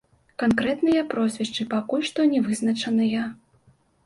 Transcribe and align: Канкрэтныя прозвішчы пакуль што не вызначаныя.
Канкрэтныя 0.43 1.03
прозвішчы 1.11 1.67
пакуль 1.75 2.07
што 2.09 2.27
не 2.33 2.41
вызначаныя. 2.49 3.29